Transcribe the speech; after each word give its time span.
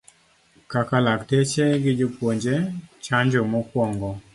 Kaka 0.71 0.97
lakteche 1.05 1.65
gi 1.83 1.91
jopuonje 1.99 2.55
chanjo 3.05 3.41
mokuongo 3.51 4.09